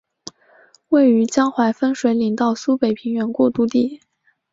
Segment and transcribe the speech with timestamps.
[0.89, 4.01] 位于江淮分水岭到苏北平原过度地。